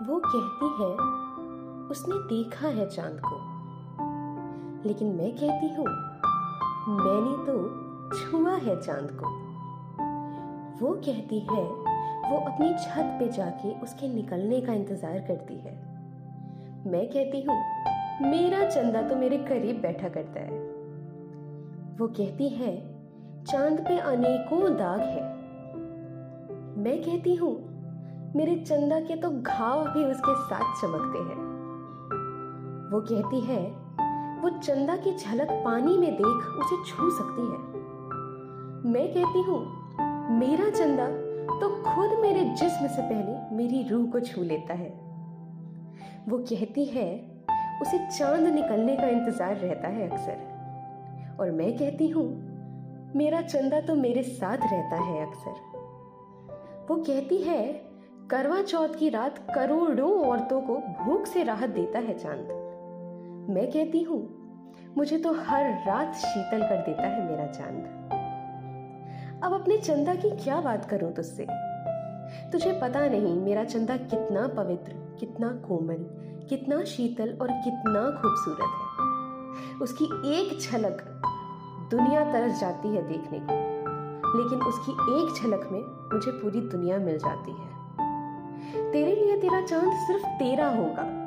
वो 0.00 0.22
कहती 0.24 0.66
है, 0.82 0.90
उसने 1.90 2.14
देखा 2.14 2.68
है 2.68 2.88
चाँद 2.88 3.20
को। 3.24 3.36
लेकिन 4.88 5.08
मैं 5.08 5.32
कहती 5.32 5.68
हूँ, 5.68 5.86
मैंने 6.88 7.46
तो 7.46 7.54
छुआ 8.16 8.52
है 8.52 8.80
चाँद 8.80 9.10
को। 9.22 9.26
वो 10.80 10.92
कहती 10.92 11.38
है, 11.38 11.62
वो 12.30 12.36
अपनी 12.38 12.74
छत 12.74 13.16
पे 13.18 13.28
जाके 13.28 13.80
उसके 13.80 14.08
निकलने 14.08 14.60
का 14.60 14.72
इंतज़ार 14.72 15.18
करती 15.18 15.54
है। 15.54 15.74
मैं 16.86 17.06
कहती 17.08 17.42
हूँ, 17.42 17.56
मेरा 18.30 18.70
चंदा 18.70 19.02
तो 19.02 19.16
मेरे 19.16 19.38
करीब 19.38 19.80
बैठा 19.80 20.08
करता 20.08 20.40
है। 20.40 20.60
वो 21.98 22.08
कहती 22.08 22.48
है, 22.48 22.76
चाँद 23.44 23.80
पे 23.80 23.98
अनेकों 23.98 24.76
दाग 24.76 25.00
है। 25.00 25.22
मैं 26.82 27.02
कहती 27.02 27.34
हूँ 27.34 27.71
मेरे 28.36 28.54
चंदा 28.56 29.00
के 29.00 29.16
तो 29.16 29.30
घाव 29.30 29.88
भी 29.88 30.04
उसके 30.04 30.34
साथ 30.44 30.80
चमकते 30.80 31.18
हैं। 31.18 31.40
वो 32.90 33.00
कहती 33.00 33.40
है, 33.40 33.60
वो 34.42 34.50
चंदा 34.58 34.96
की 34.96 35.16
झलक 35.16 35.50
पानी 35.64 35.98
में 35.98 36.14
देख 36.16 36.46
उसे 36.60 36.76
छू 36.84 37.10
सकती 37.10 37.42
है। 37.42 37.58
मैं 38.92 39.06
कहती 39.14 39.42
हूँ, 39.42 39.58
मेरा 40.38 40.70
चंदा 40.70 41.06
तो 41.60 41.68
खुद 41.82 42.18
मेरे 42.20 42.44
जिस्म 42.44 42.86
से 42.86 43.02
पहले 43.02 43.56
मेरी 43.56 43.82
रूह 43.88 44.10
को 44.10 44.20
छू 44.20 44.42
लेता 44.42 44.74
है। 44.74 44.90
वो 46.28 46.38
कहती 46.38 46.84
है, 46.84 47.06
उसे 47.82 47.98
चाँद 48.08 48.46
निकलने 48.46 48.96
का 48.96 49.08
इंतज़ार 49.08 49.56
रहता 49.56 49.88
है 49.88 50.10
अक्सर। 50.10 51.36
और 51.40 51.50
मैं 51.50 51.72
कहती 51.78 52.08
हूँ, 52.08 52.26
मेरा 53.16 53.40
चंदा 53.40 53.80
तो 53.80 53.94
मेरे 53.94 54.22
साथ 54.22 54.58
रहता 54.72 54.96
है 54.96 55.26
अक्सर। 55.26 55.54
वो 56.90 56.96
कहती 56.96 57.42
है 57.42 57.91
करवा 58.32 58.60
चौथ 58.62 58.88
की 58.88 59.08
रात 59.08 59.38
करोड़ों 59.54 60.10
औरतों 60.26 60.60
को 60.60 60.74
भूख 60.98 61.26
से 61.26 61.42
राहत 61.42 61.70
देता 61.70 61.98
है 61.98 62.18
चाँद। 62.18 62.46
मैं 63.50 63.66
कहती 63.70 64.02
हूँ, 64.02 64.20
मुझे 64.96 65.18
तो 65.18 65.32
हर 65.32 65.64
रात 65.86 66.14
शीतल 66.14 66.62
कर 66.62 66.76
देता 66.76 67.02
है 67.02 67.28
मेरा 67.30 67.46
चाँद। 67.46 67.82
अब 69.44 69.52
अपने 69.52 69.76
चंदा 69.78 70.14
की 70.14 70.30
क्या 70.30 70.60
बात 70.60 70.84
करूँ 70.84 71.12
तुझसे? 71.12 71.46
तुझे 72.52 72.72
पता 72.72 73.06
नहीं 73.06 73.34
मेरा 73.40 73.64
चंदा 73.64 73.96
कितना 73.96 74.46
पवित्र, 74.46 74.92
कितना 75.20 75.48
कोमल, 75.68 76.06
कितना 76.48 76.82
शीतल 76.84 77.36
और 77.40 77.52
कितना 77.64 78.04
खूबसूरत 78.20 78.72
है। 78.80 79.78
उसकी 79.80 80.04
एक 80.36 80.58
झलक 80.60 81.04
दुनिया 81.90 82.24
तरस 82.32 82.60
जाती 82.60 82.88
है 82.88 83.02
देखने 83.08 83.40
को, 83.42 83.60
लेकिन 84.38 84.62
उसकी 84.62 84.92
एक 84.92 85.42
झलक 85.42 85.68
में 85.72 85.80
मुझे 86.14 86.30
पूरी 86.30 86.60
दुनिया 86.60 86.98
मिल 86.98 87.18
जाती 87.18 87.50
है। 87.50 87.71
तेरे 88.74 89.14
लिए 89.14 89.36
तेरा 89.36 89.66
चाँद 89.66 89.92
सिर्फ़ 89.92 90.26
तेरा 90.26 90.68
होगा। 90.68 91.18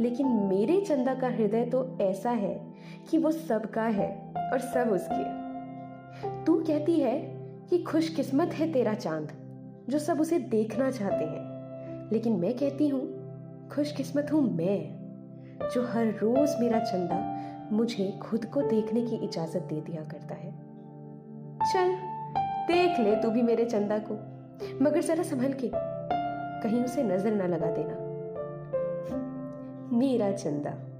लेकिन 0.00 0.26
मेरे 0.26 0.80
चंदा 0.80 1.14
का 1.14 1.28
हृदय 1.28 1.64
तो 1.64 1.98
ऐसा 2.00 2.30
है 2.30 2.74
कि 3.10 3.18
वो 3.18 3.30
सबका 3.30 3.82
है 3.82 4.32
और 4.52 4.58
सब 4.58 4.90
उसके 4.92 5.44
तू 6.44 6.54
कहती 6.54 7.00
है 7.00 7.20
कि 7.70 7.78
खुशकिस्मत 7.78 8.52
है 8.54 8.72
तेरा 8.72 8.94
चाँद, 8.94 9.28
जो 9.88 9.98
सब 9.98 10.20
उसे 10.20 10.38
देखना 10.38 10.90
चाहते 10.90 11.24
हैं। 11.24 12.10
लेकिन 12.12 12.32
मैं 12.32 12.54
कहती 12.54 12.88
हूँ, 12.88 13.02
खुशकिस्मत 13.74 14.32
हूँ 14.32 14.56
मैं, 14.56 15.04
जो 15.74 15.86
हर 15.86 16.06
रोज 16.06 16.50
मेरा 16.60 16.78
चंदा 16.78 17.40
मुझे 17.72 18.18
खुद 18.22 18.44
को 18.44 18.62
देखने 18.62 19.02
की 19.02 19.16
इजाज़त 19.16 19.62
दे 19.62 19.80
दिया 19.80 20.02
करता 20.02 20.34
है। 20.34 20.52
चल, 21.72 21.94
देख 22.66 23.00
ले 23.00 23.16
तू 23.16 23.30
भी 23.30 23.42
मेरे 23.42 23.64
चंदा 23.64 23.98
को, 23.98 24.14
मगर 24.84 25.00
जरा 25.00 25.22
संभल 25.22 25.52
के। 25.52 25.93
कहीं 26.64 26.84
उसे 26.84 27.02
नज़र 27.02 27.32
ना 27.32 27.46
लगा 27.46 27.66
देना। 27.70 27.94
मेरा 29.98 30.32
चंदा। 30.32 30.93